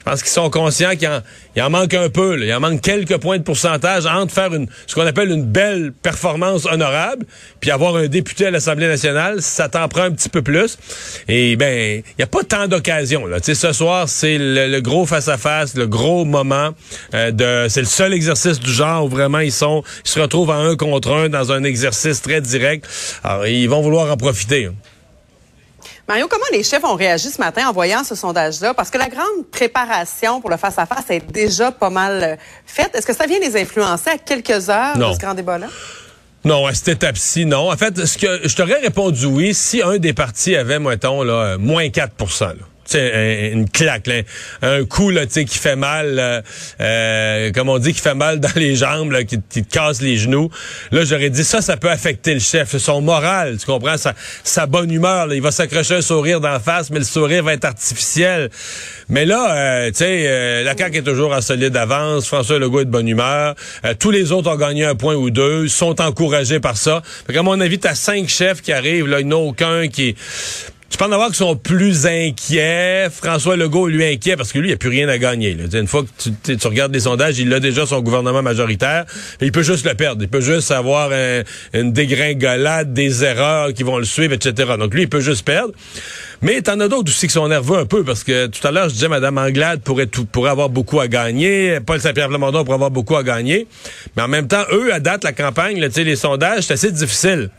pense 0.06 0.22
qu'ils 0.22 0.32
sont 0.32 0.50
conscients 0.50 0.94
qu'il 0.96 1.08
en, 1.08 1.66
en, 1.66 1.70
manque 1.70 1.92
un 1.94 2.08
peu. 2.08 2.38
Il 2.40 2.52
en 2.54 2.60
manque 2.60 2.80
quelques 2.80 3.16
points 3.18 3.38
de 3.38 3.42
pourcentage 3.42 4.06
entre 4.06 4.32
faire 4.32 4.54
une, 4.54 4.68
ce 4.86 4.94
qu'on 4.94 5.06
appelle 5.06 5.30
une 5.30 5.44
belle 5.44 5.92
performance 5.92 6.64
honorable, 6.64 7.26
puis 7.60 7.72
avoir 7.72 7.96
un 7.96 8.06
député 8.06 8.46
à 8.46 8.50
l'Assemblée 8.52 8.86
nationale, 8.86 9.42
ça 9.42 9.68
t'en 9.68 9.88
prend 9.88 10.02
un 10.02 10.12
petit 10.12 10.28
peu 10.28 10.42
plus. 10.42 10.78
Et 11.26 11.56
ben, 11.56 12.02
il 12.06 12.14
n'y 12.18 12.22
a 12.22 12.28
pas 12.28 12.44
tant 12.44 12.68
d'occasions. 12.68 13.24
Ce 13.42 13.72
soir, 13.72 14.08
c'est 14.08 14.38
le, 14.38 14.80
gros 14.80 15.06
face-à-face, 15.06 15.74
le 15.74 15.88
gros 15.88 16.24
moment. 16.24 16.70
Euh, 17.14 17.32
de, 17.32 17.68
c'est 17.68 17.80
le 17.80 17.86
seul 17.86 18.14
exercice 18.14 18.60
du 18.60 18.70
genre 18.70 19.06
où 19.06 19.08
vraiment 19.08 19.40
ils 19.40 19.52
sont, 19.52 19.82
ils 20.04 20.10
se 20.10 20.20
retrouvent 20.20 20.50
en 20.50 20.60
un 20.60 20.76
contre 20.76 21.12
un 21.12 21.28
dans 21.28 21.50
un 21.50 21.64
exercice 21.64 22.22
très 22.22 22.40
direct. 22.40 22.86
Alors, 23.24 23.46
ils 23.46 23.68
vont 23.68 23.82
vouloir 23.82 24.10
en 24.12 24.16
profiter. 24.16 24.68
Mario, 26.08 26.28
comment 26.30 26.44
les 26.52 26.62
chefs 26.62 26.84
ont 26.84 26.94
réagi 26.94 27.30
ce 27.30 27.40
matin 27.40 27.68
en 27.68 27.72
voyant 27.72 28.04
ce 28.04 28.14
sondage-là? 28.14 28.74
Parce 28.74 28.90
que 28.90 28.98
la 28.98 29.08
grande 29.08 29.44
préparation 29.50 30.40
pour 30.40 30.50
le 30.50 30.56
face-à-face 30.56 31.10
est 31.10 31.32
déjà 31.32 31.72
pas 31.72 31.90
mal 31.90 32.22
euh, 32.22 32.36
faite. 32.64 32.94
Est-ce 32.94 33.06
que 33.06 33.14
ça 33.14 33.26
vient 33.26 33.40
les 33.40 33.60
influencer 33.60 34.10
à 34.10 34.18
quelques 34.18 34.70
heures 34.70 34.96
de 34.96 35.12
ce 35.12 35.18
grand 35.18 35.34
débat-là? 35.34 35.66
Non, 36.44 36.64
à 36.64 36.74
cette 36.74 36.88
étape-ci, 36.88 37.44
non. 37.44 37.72
En 37.72 37.76
fait, 37.76 38.06
ce 38.06 38.18
que 38.18 38.48
je 38.48 38.54
t'aurais 38.54 38.78
répondu 38.78 39.26
oui 39.26 39.52
si 39.52 39.82
un 39.82 39.98
des 39.98 40.12
partis 40.12 40.54
avait, 40.54 40.78
mettons, 40.78 41.24
là, 41.24 41.58
moins 41.58 41.88
4 41.88 42.12
là 42.40 42.54
une 42.94 43.68
claque, 43.68 44.08
un 44.62 44.84
coup 44.84 45.10
là, 45.10 45.26
qui 45.26 45.46
fait 45.46 45.76
mal, 45.76 46.18
euh, 46.18 46.40
euh, 46.80 47.52
comme 47.52 47.68
on 47.68 47.78
dit, 47.78 47.92
qui 47.92 48.00
fait 48.00 48.14
mal 48.14 48.40
dans 48.40 48.52
les 48.56 48.76
jambes, 48.76 49.12
là, 49.12 49.24
qui, 49.24 49.40
te 49.40 49.60
casse 49.60 50.00
les 50.00 50.16
genoux. 50.16 50.50
Là, 50.92 51.04
j'aurais 51.04 51.30
dit 51.30 51.44
ça, 51.44 51.60
ça 51.60 51.76
peut 51.76 51.90
affecter 51.90 52.34
le 52.34 52.40
chef, 52.40 52.76
son 52.76 53.00
moral, 53.00 53.56
tu 53.58 53.66
comprends, 53.66 53.96
sa, 53.96 54.66
bonne 54.66 54.90
humeur. 54.90 55.32
il 55.32 55.42
va 55.42 55.50
s'accrocher 55.50 55.96
un 55.96 56.00
sourire 56.00 56.40
d'en 56.40 56.58
face, 56.60 56.90
mais 56.90 56.98
le 56.98 57.04
sourire 57.04 57.44
va 57.44 57.52
être 57.52 57.64
artificiel. 57.64 58.50
Mais 59.08 59.24
là, 59.24 59.56
euh, 59.56 59.90
tu 59.90 59.98
sais, 59.98 60.62
la 60.64 60.76
CAQ 60.76 60.98
est 60.98 61.02
toujours 61.02 61.32
en 61.32 61.40
solide 61.40 61.76
avance. 61.76 62.26
François 62.26 62.58
Legault 62.58 62.80
est 62.80 62.84
de 62.84 62.90
bonne 62.90 63.08
humeur. 63.08 63.54
tous 63.98 64.10
les 64.10 64.32
autres 64.32 64.50
ont 64.50 64.56
gagné 64.56 64.84
un 64.84 64.94
point 64.94 65.14
ou 65.14 65.30
deux, 65.30 65.68
sont 65.68 66.00
encouragés 66.00 66.60
par 66.60 66.76
ça. 66.76 67.02
Fait 67.26 67.36
à 67.36 67.42
mon 67.42 67.60
avis, 67.60 67.78
t'as 67.78 67.94
cinq 67.94 68.28
chefs 68.28 68.62
qui 68.62 68.72
arrivent, 68.72 69.06
là, 69.06 69.20
il 69.20 69.28
n'y 69.28 69.34
aucun 69.34 69.88
qui 69.88 70.16
tu 70.88 70.98
peux 70.98 71.04
en 71.04 71.12
avoir 71.12 71.30
qui 71.30 71.36
sont 71.36 71.56
plus 71.56 72.06
inquiets? 72.06 73.08
François 73.10 73.56
Legault, 73.56 73.88
lui, 73.88 74.04
inquiet 74.04 74.36
parce 74.36 74.52
que 74.52 74.58
lui, 74.58 74.70
il 74.70 74.72
a 74.72 74.76
plus 74.76 74.88
rien 74.88 75.08
à 75.08 75.18
gagner. 75.18 75.56
Une 75.74 75.88
fois 75.88 76.04
que 76.04 76.54
tu, 76.54 76.66
regardes 76.66 76.94
les 76.94 77.00
sondages, 77.00 77.38
il 77.38 77.52
a 77.52 77.60
déjà 77.60 77.86
son 77.86 78.00
gouvernement 78.00 78.42
majoritaire. 78.42 79.04
il 79.40 79.50
peut 79.50 79.62
juste 79.62 79.84
le 79.84 79.94
perdre. 79.94 80.22
Il 80.22 80.28
peut 80.28 80.40
juste 80.40 80.70
avoir 80.70 81.10
une 81.72 81.92
dégringolade, 81.92 82.94
des 82.94 83.24
erreurs 83.24 83.74
qui 83.74 83.82
vont 83.82 83.98
le 83.98 84.04
suivre, 84.04 84.34
etc. 84.34 84.74
Donc 84.78 84.94
lui, 84.94 85.02
il 85.02 85.08
peut 85.08 85.20
juste 85.20 85.44
perdre. 85.44 85.72
Mais 86.42 86.60
t'en 86.62 86.78
as 86.80 86.88
d'autres 86.88 87.10
aussi 87.10 87.26
qui 87.26 87.32
sont 87.32 87.48
nerveux 87.48 87.78
un 87.78 87.86
peu 87.86 88.04
parce 88.04 88.24
que 88.24 88.46
tout 88.46 88.66
à 88.66 88.70
l'heure, 88.70 88.88
je 88.88 88.94
disais 88.94 89.08
Mme 89.08 89.38
Anglade 89.38 89.80
pourrait, 89.80 90.06
tout, 90.06 90.26
pourrait 90.26 90.50
avoir 90.50 90.68
beaucoup 90.68 91.00
à 91.00 91.08
gagner. 91.08 91.78
Paul 91.80 92.00
Saint-Pierre 92.00 92.28
Plamondon 92.28 92.64
pourrait 92.64 92.74
avoir 92.74 92.90
beaucoup 92.90 93.16
à 93.16 93.22
gagner. 93.22 93.66
Mais 94.16 94.22
en 94.22 94.28
même 94.28 94.48
temps, 94.48 94.64
eux, 94.72 94.92
à 94.92 95.00
date, 95.00 95.24
la 95.24 95.32
campagne, 95.32 95.80
là, 95.80 95.88
les 95.96 96.16
sondages, 96.16 96.64
c'est 96.64 96.74
assez 96.74 96.92
difficile. 96.92 97.50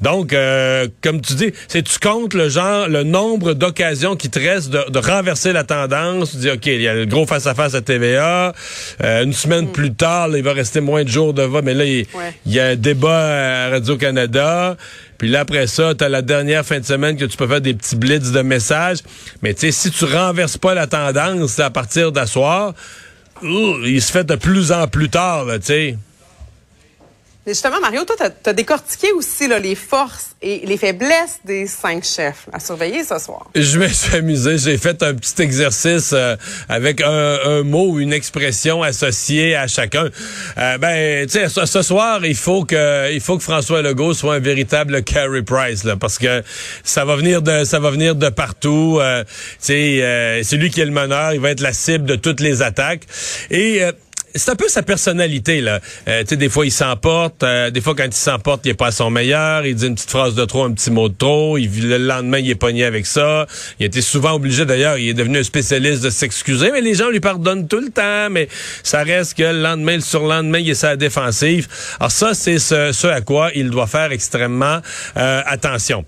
Donc, 0.00 0.32
euh, 0.32 0.88
comme 1.00 1.20
tu 1.20 1.34
dis, 1.34 1.52
c'est 1.68 1.82
tu 1.82 1.98
comptes 1.98 2.34
le 2.34 2.48
genre, 2.48 2.88
le 2.88 3.04
nombre 3.04 3.54
d'occasions 3.54 4.16
qui 4.16 4.28
te 4.30 4.38
restent 4.38 4.70
de, 4.70 4.98
renverser 4.98 5.52
la 5.52 5.64
tendance? 5.64 6.32
Tu 6.32 6.36
dis, 6.38 6.50
OK, 6.50 6.66
il 6.66 6.80
y 6.80 6.88
a 6.88 6.94
le 6.94 7.06
gros 7.06 7.26
face-à-face 7.26 7.74
-à, 7.74 7.82
TVA. 7.82 8.52
Euh, 9.02 9.24
une 9.24 9.32
semaine 9.32 9.66
mm. 9.66 9.72
plus 9.72 9.94
tard, 9.94 10.28
il 10.36 10.42
va 10.42 10.52
rester 10.52 10.80
moins 10.80 11.04
de 11.04 11.08
jours 11.08 11.34
de 11.34 11.42
vote. 11.42 11.64
Mais 11.64 11.74
là, 11.74 11.84
il, 11.84 12.06
y 12.46 12.58
a 12.58 12.68
un 12.68 12.76
débat 12.76 13.66
à 13.66 13.68
Radio-Canada. 13.70 14.76
Puis 15.22 15.30
là, 15.30 15.42
après 15.42 15.68
ça, 15.68 15.94
tu 15.94 16.02
as 16.02 16.08
la 16.08 16.20
dernière 16.20 16.66
fin 16.66 16.80
de 16.80 16.84
semaine 16.84 17.16
que 17.16 17.24
tu 17.24 17.36
peux 17.36 17.46
faire 17.46 17.60
des 17.60 17.74
petits 17.74 17.94
blitz 17.94 18.32
de 18.32 18.42
messages. 18.42 18.98
Mais 19.40 19.54
tu 19.54 19.60
sais, 19.60 19.70
si 19.70 19.92
tu 19.92 20.04
renverses 20.04 20.58
pas 20.58 20.74
la 20.74 20.88
tendance 20.88 21.60
à 21.60 21.70
partir 21.70 22.10
d'asseoir, 22.10 22.74
il 23.40 24.02
se 24.02 24.10
fait 24.10 24.24
de 24.24 24.34
plus 24.34 24.72
en 24.72 24.88
plus 24.88 25.10
tard, 25.10 25.46
tu 25.46 25.62
sais 25.62 25.98
justement, 27.46 27.80
Mario, 27.80 28.04
toi, 28.04 28.16
tu 28.18 28.50
as, 28.50 28.52
décortiqué 28.52 29.12
aussi 29.12 29.48
là, 29.48 29.58
les 29.58 29.74
forces 29.74 30.30
et 30.40 30.62
les 30.64 30.76
faiblesses 30.76 31.40
des 31.44 31.66
cinq 31.66 32.04
chefs 32.04 32.48
à 32.52 32.60
surveiller 32.60 33.04
ce 33.04 33.18
soir. 33.18 33.48
Je 33.54 33.78
me 33.78 33.88
suis 33.88 34.16
amusé. 34.16 34.58
J'ai 34.58 34.78
fait 34.78 35.02
un 35.02 35.14
petit 35.14 35.42
exercice 35.42 36.12
euh, 36.12 36.36
avec 36.68 37.00
un, 37.00 37.62
mot 37.62 37.90
ou 37.90 38.00
une 38.00 38.12
expression 38.12 38.82
associée 38.82 39.56
à 39.56 39.66
chacun. 39.66 40.08
Euh, 40.58 40.78
ben, 40.78 41.26
tu 41.26 41.32
sais, 41.32 41.48
ce, 41.48 41.82
soir, 41.82 42.24
il 42.24 42.36
faut 42.36 42.64
que 42.64 43.12
il 43.12 43.20
faut 43.20 43.36
que 43.36 43.42
François 43.42 43.82
Legault 43.82 44.14
soit 44.14 44.34
un 44.34 44.40
véritable 44.40 45.02
Carey 45.02 45.42
Price, 45.42 45.84
là, 45.84 45.96
parce 45.96 46.18
que 46.18 46.42
ça 46.84 47.04
va 47.04 47.16
venir 47.16 47.42
de 47.42 47.64
ça 47.64 47.78
va 47.78 47.90
venir 47.90 48.14
de 48.14 48.28
partout. 48.28 48.98
Euh, 49.00 49.24
tu 49.24 49.66
sais, 49.66 50.40
c'est 50.44 50.56
lui 50.56 50.70
qui 50.70 50.80
est 50.80 50.86
le 50.86 50.90
meneur. 50.90 51.32
Il 51.32 51.40
va 51.40 51.50
être 51.50 51.60
la 51.60 51.72
cible 51.72 52.04
de 52.04 52.16
toutes 52.16 52.40
les 52.40 52.62
attaques. 52.62 53.06
Et 53.50 53.82
c'est 54.34 54.50
un 54.50 54.56
peu 54.56 54.68
sa 54.68 54.82
personnalité 54.82 55.60
là. 55.60 55.80
Euh, 56.08 56.20
tu 56.22 56.28
sais, 56.28 56.36
des 56.36 56.48
fois 56.48 56.66
il 56.66 56.72
s'emporte, 56.72 57.42
euh, 57.42 57.70
des 57.70 57.80
fois 57.80 57.94
quand 57.94 58.04
il 58.04 58.12
s'emporte, 58.12 58.62
il 58.64 58.70
est 58.70 58.74
pas 58.74 58.88
à 58.88 58.92
son 58.92 59.10
meilleur, 59.10 59.66
il 59.66 59.74
dit 59.74 59.86
une 59.86 59.94
petite 59.94 60.10
phrase 60.10 60.34
de 60.34 60.44
trop, 60.44 60.64
un 60.64 60.72
petit 60.72 60.90
mot 60.90 61.08
de 61.08 61.14
trop, 61.14 61.58
il, 61.58 61.88
le 61.88 61.98
lendemain 61.98 62.38
il 62.38 62.50
est 62.50 62.54
pogné 62.54 62.84
avec 62.84 63.06
ça. 63.06 63.46
Il 63.78 63.86
était 63.86 64.00
souvent 64.00 64.32
obligé 64.32 64.64
d'ailleurs, 64.64 64.98
il 64.98 65.08
est 65.08 65.14
devenu 65.14 65.38
un 65.38 65.42
spécialiste 65.42 66.02
de 66.02 66.10
s'excuser, 66.10 66.70
mais 66.72 66.80
les 66.80 66.94
gens 66.94 67.10
lui 67.10 67.20
pardonnent 67.20 67.68
tout 67.68 67.80
le 67.80 67.90
temps, 67.90 68.30
mais 68.30 68.48
ça 68.82 69.02
reste 69.02 69.34
que 69.34 69.42
le 69.42 69.62
lendemain, 69.62 69.96
le 69.96 70.00
surlendemain, 70.00 70.58
il 70.58 70.70
est 70.70 70.74
sa 70.74 70.96
défensive. 70.96 71.68
Alors 71.98 72.10
ça, 72.10 72.34
c'est 72.34 72.58
ce, 72.58 72.92
ce, 72.92 73.06
à 73.06 73.20
quoi 73.20 73.50
il 73.54 73.70
doit 73.70 73.86
faire 73.86 74.12
extrêmement 74.12 74.80
euh, 75.16 75.42
attention. 75.46 76.04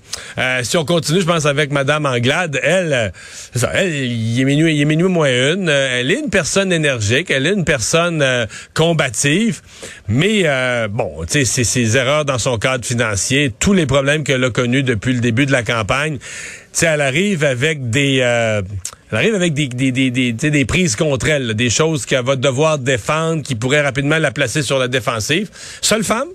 si 0.62 0.76
on 0.76 0.84
continue, 0.84 1.20
je 1.20 1.26
pense 1.26 1.46
avec 1.46 1.70
Madame 1.72 2.06
Anglade, 2.06 2.58
elle, 2.62 3.12
ça, 3.54 3.70
elle, 3.74 3.94
il 3.94 4.40
est 4.40 4.44
minuit, 4.44 4.74
il 4.74 4.80
est 4.80 4.86
minuit 4.86 5.08
moins 5.08 5.28
une, 5.28 5.68
elle 5.68 6.10
est 6.10 6.20
une 6.20 6.30
personne 6.30 6.72
énergique, 6.72 7.30
elle 7.30 7.46
est 7.46 7.52
une 7.52 7.64
personne 7.64 8.13
euh, 8.22 8.46
combative, 8.74 9.60
mais 10.08 10.42
euh, 10.44 10.88
bon, 10.88 11.24
tu 11.30 11.44
sais, 11.44 11.64
ses 11.64 11.96
erreurs 11.96 12.24
dans 12.24 12.38
son 12.38 12.58
cadre 12.58 12.84
financier, 12.84 13.52
tous 13.58 13.72
les 13.72 13.86
problèmes 13.86 14.24
qu'elle 14.24 14.44
a 14.44 14.50
connus 14.50 14.82
depuis 14.82 15.12
le 15.12 15.20
début 15.20 15.46
de 15.46 15.52
la 15.52 15.62
campagne. 15.62 16.18
Tu 16.18 16.24
sais, 16.72 16.86
elle 16.86 17.00
arrive 17.00 17.44
avec 17.44 17.90
des 17.90 18.20
euh, 18.22 18.62
elle 19.10 19.18
arrive 19.18 19.34
avec 19.34 19.54
des, 19.54 19.68
des, 19.68 19.92
des, 19.92 20.10
des, 20.10 20.32
des 20.32 20.64
prises 20.64 20.96
contre 20.96 21.28
elle, 21.28 21.54
des 21.54 21.70
choses 21.70 22.04
qu'elle 22.04 22.24
va 22.24 22.36
devoir 22.36 22.78
défendre, 22.78 23.42
qui 23.42 23.54
pourraient 23.54 23.82
rapidement 23.82 24.18
la 24.18 24.32
placer 24.32 24.62
sur 24.62 24.78
la 24.78 24.88
défensive. 24.88 25.50
Seule 25.80 26.02
femme. 26.02 26.28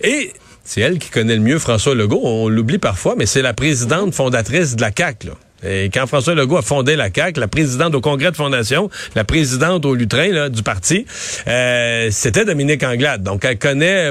Et 0.00 0.32
c'est 0.64 0.80
elle 0.80 0.98
qui 0.98 1.10
connaît 1.10 1.36
le 1.36 1.42
mieux 1.42 1.58
François 1.58 1.94
Legault. 1.94 2.22
On 2.24 2.48
l'oublie 2.48 2.78
parfois, 2.78 3.14
mais 3.16 3.26
c'est 3.26 3.42
la 3.42 3.52
présidente 3.52 4.14
fondatrice 4.14 4.74
de 4.76 4.80
la 4.80 4.90
CAQ. 4.96 5.26
Là. 5.26 5.32
Et 5.66 5.90
quand 5.92 6.06
François 6.06 6.34
Legault 6.34 6.56
a 6.56 6.62
fondé 6.62 6.96
la 6.96 7.08
CAQ, 7.14 7.40
la 7.40 7.48
présidente 7.48 7.94
au 7.94 8.00
congrès 8.00 8.30
de 8.30 8.36
fondation, 8.36 8.90
la 9.14 9.24
présidente 9.24 9.84
au 9.84 9.94
lutrin 9.94 10.48
du 10.48 10.62
parti, 10.62 11.06
euh, 11.46 12.08
c'était 12.10 12.44
Dominique 12.44 12.82
Anglade. 12.82 13.22
Donc, 13.22 13.44
elle 13.44 13.58
connaît 13.58 14.10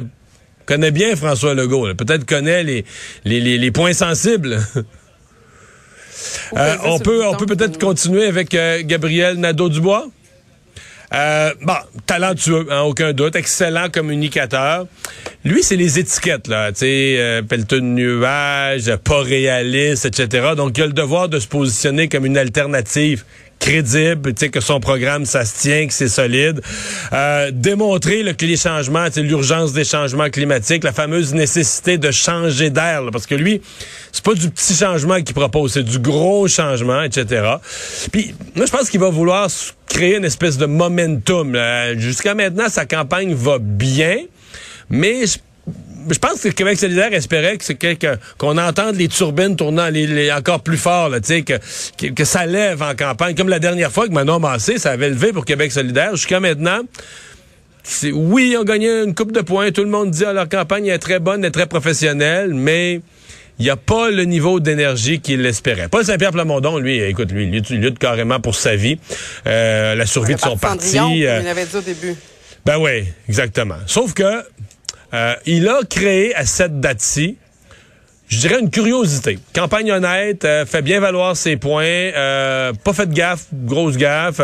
connaît 0.66 0.92
bien 0.92 1.16
François 1.16 1.54
Legault. 1.54 1.94
Peut-être 1.96 2.26
connaît 2.26 2.64
les, 2.64 2.86
les, 3.26 3.58
les, 3.58 3.72
points 3.72 3.94
sensibles. 3.94 4.60
Euh, 6.56 6.76
on 6.86 7.00
peut 7.00 7.26
on 7.26 7.36
peut 7.36 7.46
peut-être 7.46 7.78
continuer 7.78 8.26
avec 8.26 8.54
euh, 8.54 8.82
Gabriel 8.84 9.38
Nadeau-Dubois? 9.38 10.08
Euh, 11.14 11.54
bon, 11.62 11.76
talentueux, 12.08 12.66
hein, 12.72 12.82
aucun 12.82 13.14
doute, 13.14 13.36
excellent 13.36 13.90
communicateur. 13.90 14.88
Lui, 15.46 15.62
c'est 15.62 15.76
les 15.76 16.00
étiquettes, 16.00 16.48
là, 16.48 16.72
tu 16.72 16.80
sais, 16.80 17.16
euh, 17.20 17.42
de 17.42 17.80
nuage, 17.80 18.96
pas 19.04 19.22
réaliste, 19.22 20.06
etc. 20.06 20.54
Donc, 20.58 20.78
il 20.78 20.84
a 20.84 20.88
le 20.88 20.94
devoir 20.94 21.30
de 21.30 21.38
se 21.38 21.48
positionner 21.48 22.08
comme 22.08 22.26
une 22.26 22.38
alternative 22.38 23.26
crédible, 23.64 24.34
que 24.34 24.60
son 24.60 24.82
programme 24.82 25.26
ça 25.26 25.46
se 25.46 25.62
tient, 25.62 25.88
que 25.88 25.94
c'est 25.94 26.10
solide. 26.10 26.62
Euh, 27.14 27.50
démontrer 27.54 28.22
le 28.22 28.34
que 28.34 28.46
les 28.46 28.58
changements, 28.58 29.06
l'urgence 29.16 29.72
des 29.72 29.86
changements 29.86 30.30
climatiques, 30.30 30.84
la 30.84 30.92
fameuse 30.92 31.34
nécessité 31.34 31.98
de 31.98 32.12
changer 32.12 32.70
d'air, 32.70 33.04
parce 33.12 33.26
que 33.26 33.36
lui, 33.36 33.62
c'est 34.12 34.24
pas 34.24 34.34
du 34.34 34.50
petit 34.50 34.76
changement 34.76 35.22
qu'il 35.22 35.34
propose, 35.34 35.74
c'est 35.74 35.84
du 35.84 36.00
gros 36.00 36.48
changement, 36.50 37.04
etc. 37.04 37.54
Puis 38.12 38.36
moi, 38.56 38.66
je 38.66 38.72
pense 38.72 38.90
qu'il 38.90 39.00
va 39.00 39.10
vouloir 39.10 39.48
créer 39.88 40.18
une 40.18 40.26
espèce 40.26 40.58
de 40.58 40.66
momentum. 40.66 41.58
Jusqu'à 41.96 42.36
maintenant, 42.36 42.68
sa 42.68 42.86
campagne 42.86 43.34
va 43.34 43.60
bien, 43.60 44.18
mais 44.90 45.26
je 45.26 45.38
je 46.10 46.20
pense 46.20 46.42
que 46.42 46.50
Québec 46.50 46.78
solidaire 46.78 47.14
espérait 47.14 47.58
que 47.58 47.64
c'est 47.64 47.78
qu'on 48.38 48.58
entende 48.58 48.96
les 48.96 49.08
turbines 49.08 49.56
tournant 49.56 49.90
les, 49.90 50.32
encore 50.32 50.62
plus 50.62 50.78
fort, 50.78 51.10
là, 51.10 51.20
que, 51.20 51.42
que, 51.98 52.08
que 52.08 52.26
ça 52.26 52.46
lève 52.46 52.82
en 52.82 52.96
campagne. 52.96 53.36
Comme 53.36 53.50
la 53.50 53.60
dernière 53.60 53.92
fois 53.92 54.08
que 54.08 54.14
Manon 54.14 54.40
Massé, 54.40 54.78
ça 54.78 54.92
avait 54.92 55.10
levé 55.10 55.34
pour 55.34 55.46
Québec 55.46 55.72
solidaire. 55.72 56.16
Jusqu'à 56.16 56.40
maintenant, 56.40 56.82
oui, 58.14 58.50
ils 58.52 58.58
ont 58.58 58.64
gagné 58.64 59.04
une 59.04 59.14
coupe 59.14 59.32
de 59.32 59.42
points. 59.42 59.72
Tout 59.72 59.84
le 59.84 59.90
monde 59.90 60.12
dit 60.12 60.22
que 60.22 60.26
ah, 60.26 60.34
leur 60.34 60.50
campagne 60.50 60.88
est 60.88 61.00
très 61.00 61.20
bonne, 61.20 61.44
est 61.44 61.52
très 61.52 61.68
professionnelle, 61.68 62.54
mais 62.54 63.02
il 63.60 63.66
n'y 63.66 63.70
a 63.70 63.76
pas 63.76 64.10
le 64.10 64.24
niveau 64.26 64.60
d'énergie 64.60 65.20
qu'il 65.20 65.46
espérait. 65.46 65.88
Paul 65.88 66.04
Saint-Pierre 66.04 66.32
Plamondon, 66.32 66.78
lui, 66.80 67.00
écoute, 67.02 67.32
lui, 67.32 67.46
il 67.46 67.80
lutte, 67.80 68.00
carrément 68.00 68.40
pour 68.40 68.56
sa 68.56 68.76
vie, 68.76 68.98
euh, 69.48 69.96
la 69.96 70.06
survie 70.06 70.36
de 70.36 70.40
son 70.40 70.58
parti. 70.58 70.98
Euh, 70.98 71.40
il 71.42 71.48
avait 71.48 71.66
dit 71.66 71.76
au 71.76 71.82
début. 71.82 72.16
Ben 72.66 72.78
oui, 72.80 73.04
exactement. 73.28 73.76
Sauf 73.86 74.14
que 74.14 74.44
euh, 75.14 75.36
il 75.46 75.68
a 75.68 75.82
créé 75.88 76.34
à 76.36 76.46
cette 76.46 76.80
date-ci, 76.80 77.38
je 78.28 78.40
dirais 78.40 78.60
une 78.60 78.72
curiosité. 78.72 79.38
Campagne 79.54 79.92
honnête, 79.92 80.44
euh, 80.46 80.66
fait 80.66 80.82
bien 80.82 81.00
valoir 81.00 81.38
ses 81.38 81.56
points, 81.56 81.86
euh, 81.86 82.74
pas 82.84 82.94
fait 82.94 83.06
de 83.06 83.14
gaffe, 83.14 83.46
grosse 83.54 83.98
gaffe. 83.98 84.42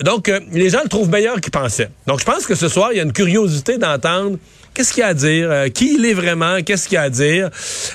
donc, 0.00 0.32
les 0.52 0.70
gens 0.70 0.80
le 0.82 0.88
trouvent 0.88 1.10
meilleur 1.10 1.40
qu'ils 1.40 1.50
pensaient. 1.50 1.90
Donc, 2.06 2.20
je 2.20 2.24
pense 2.24 2.46
que 2.46 2.54
ce 2.54 2.68
soir, 2.68 2.90
il 2.92 2.96
y 2.96 3.00
a 3.00 3.02
une 3.02 3.12
curiosité 3.12 3.76
d'entendre 3.76 4.38
qu'est-ce 4.76 4.92
qu'il 4.92 5.02
a 5.04 5.06
à 5.06 5.14
dire, 5.14 5.50
euh, 5.50 5.68
qui 5.70 5.94
il 5.94 6.04
est 6.04 6.12
vraiment, 6.12 6.58
qu'est-ce 6.62 6.86
qu'il 6.86 6.98
a 6.98 7.02
à 7.02 7.10
dire? 7.10 7.48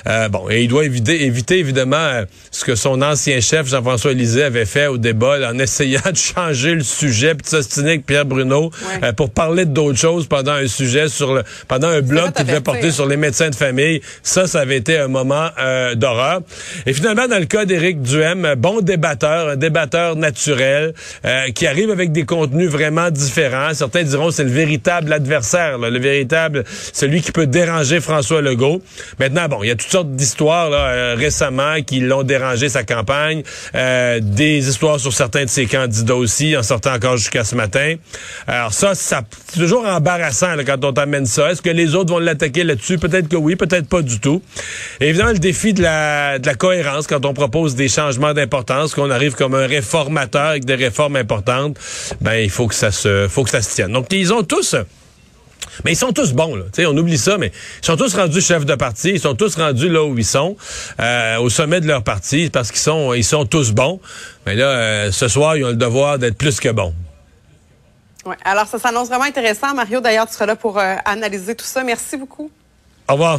Euh, 0.08 0.28
bon, 0.28 0.50
et 0.50 0.62
il 0.62 0.68
doit 0.68 0.84
éviter, 0.84 1.24
éviter 1.24 1.60
évidemment 1.60 1.96
euh, 1.96 2.24
ce 2.50 2.64
que 2.64 2.74
son 2.74 3.02
ancien 3.02 3.40
chef, 3.40 3.68
Jean-François 3.68 4.10
Élysée, 4.10 4.42
avait 4.42 4.64
fait 4.64 4.88
au 4.88 4.98
débat 4.98 5.48
en 5.48 5.58
essayant 5.60 6.00
de 6.10 6.16
changer 6.16 6.74
le 6.74 6.82
sujet, 6.82 7.36
puis 7.36 7.44
de 7.44 7.48
s'ostiner 7.48 7.90
avec 7.90 8.06
Pierre 8.06 8.26
Bruno 8.26 8.72
pour 9.16 9.30
parler 9.30 9.64
d'autres 9.64 9.98
choses 9.98 10.26
pendant 10.26 10.52
un 10.52 10.66
sujet 10.66 11.08
sur 11.08 11.34
le, 11.34 11.44
pendant 11.68 11.86
un 11.86 12.00
blog 12.00 12.32
qui 12.32 12.42
devait 12.42 12.60
porter 12.60 12.90
sur 12.90 13.06
les 13.06 13.16
médecins 13.16 13.50
de 13.50 13.54
famille. 13.54 14.00
Ça, 14.24 14.48
ça 14.48 14.60
avait 14.60 14.78
été 14.78 14.98
un 14.98 15.08
moment 15.08 15.50
d'horreur. 15.94 16.40
Et 16.86 16.92
finalement, 16.92 17.28
dans 17.28 17.38
le 17.38 17.44
cas 17.44 17.64
d'Éric 17.64 18.02
Duhem, 18.02 18.54
bon 18.58 18.80
débatteur, 18.80 19.50
un 19.50 19.56
débatteur 19.56 20.16
naturel, 20.16 20.94
qui 21.54 21.66
arrive 21.66 21.90
avec 21.90 22.12
des 22.12 22.24
contenus 22.24 22.70
vraiment 22.70 23.10
différents. 23.10 23.72
Certains 23.74 24.02
diront 24.02 24.30
c'est 24.30 24.44
le 24.44 24.50
véritable 24.50 25.12
adversaire, 25.12 25.78
le 25.78 25.98
véritable 25.98 26.64
celui 26.92 27.22
qui 27.22 27.32
peut 27.32 27.46
déranger 27.46 28.00
François 28.00 28.40
Legault. 28.42 28.82
Maintenant, 29.18 29.48
bon, 29.48 29.62
il 29.62 29.68
y 29.68 29.70
a 29.70 29.76
toutes 29.76 29.90
sortes 29.90 30.10
d'histoires 30.10 30.70
euh, 30.72 31.14
récemment 31.16 31.82
qui 31.86 32.00
l'ont 32.00 32.22
dérangé 32.22 32.68
sa 32.68 32.84
campagne, 32.84 33.42
euh, 33.74 34.20
des 34.22 34.68
histoires 34.68 35.00
sur 35.00 35.12
certains 35.12 35.44
de 35.44 35.50
ses 35.50 35.66
candidats 35.66 36.16
aussi, 36.16 36.56
en 36.56 36.62
sortant 36.62 36.94
encore 36.94 37.16
jusqu'à 37.16 37.44
ce 37.44 37.54
matin. 37.54 37.94
Alors 38.46 38.72
ça, 38.72 38.94
c'est 38.94 39.16
toujours 39.54 39.86
embarrassant 39.86 40.54
quand 40.66 40.84
on 40.84 40.92
t'amène 40.92 41.26
ça. 41.26 41.50
Est-ce 41.50 41.62
que 41.62 41.70
les 41.70 41.94
autres 41.94 42.12
vont 42.12 42.18
l'attaquer 42.18 42.64
là-dessus? 42.64 42.98
Peut-être 42.98 43.28
que 43.28 43.36
oui, 43.36 43.56
peut-être 43.56 43.88
pas 43.88 44.02
du 44.02 44.20
tout. 44.20 44.42
Évidemment, 45.00 45.32
le 45.32 45.38
défi 45.38 45.72
de 45.72 45.82
la, 45.82 46.38
de 46.38 46.46
la 46.46 46.54
cohérence 46.54 47.06
quand 47.06 47.24
on 47.26 47.34
propose 47.34 47.74
des 47.74 47.88
changements 47.88 48.34
d'importance, 48.34 48.94
qu'on 48.94 49.10
arrive 49.10 49.34
comme 49.34 49.54
un 49.54 49.66
réformateur 49.66 50.42
avec 50.42 50.64
des 50.64 50.74
réformes 50.74 51.16
importantes, 51.16 51.76
ben 52.20 52.34
il 52.34 52.50
faut 52.50 52.66
que 52.66 52.74
ça 52.74 52.90
se, 52.90 53.28
faut 53.28 53.44
que 53.44 53.50
ça 53.50 53.62
se 53.62 53.74
tienne. 53.74 53.92
Donc 53.92 54.12
ils 54.12 54.32
ont 54.32 54.42
tous 54.42 54.76
mais 55.84 55.92
ils 55.92 55.96
sont 55.96 56.12
tous 56.12 56.32
bons, 56.32 56.56
là. 56.56 56.64
on 56.86 56.96
oublie 56.96 57.18
ça, 57.18 57.38
mais 57.38 57.52
ils 57.82 57.86
sont 57.86 57.96
tous 57.96 58.14
rendus 58.14 58.40
chefs 58.40 58.66
de 58.66 58.74
parti. 58.74 59.10
Ils 59.10 59.20
sont 59.20 59.34
tous 59.34 59.56
rendus 59.56 59.88
là 59.88 60.04
où 60.04 60.16
ils 60.16 60.24
sont, 60.24 60.56
euh, 61.00 61.38
au 61.38 61.50
sommet 61.50 61.80
de 61.80 61.86
leur 61.86 62.02
parti, 62.02 62.50
parce 62.50 62.70
qu'ils 62.70 62.80
sont, 62.80 63.12
ils 63.14 63.24
sont 63.24 63.46
tous 63.46 63.72
bons. 63.72 64.00
Mais 64.46 64.54
là, 64.54 64.66
euh, 64.66 65.12
ce 65.12 65.28
soir, 65.28 65.56
ils 65.56 65.64
ont 65.64 65.68
le 65.68 65.76
devoir 65.76 66.18
d'être 66.18 66.36
plus 66.36 66.60
que 66.60 66.68
bons. 66.68 66.94
Ouais. 68.24 68.36
Alors, 68.44 68.66
ça 68.66 68.78
s'annonce 68.78 69.08
vraiment 69.08 69.24
intéressant. 69.24 69.74
Mario, 69.74 70.00
d'ailleurs, 70.00 70.26
tu 70.26 70.34
seras 70.34 70.46
là 70.46 70.56
pour 70.56 70.78
euh, 70.78 70.94
analyser 71.04 71.54
tout 71.54 71.64
ça. 71.64 71.82
Merci 71.82 72.16
beaucoup. 72.16 72.50
Au 73.08 73.12
revoir. 73.14 73.38